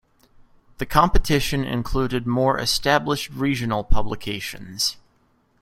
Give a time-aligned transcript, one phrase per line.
[0.79, 4.97] The competition included more established regional publications.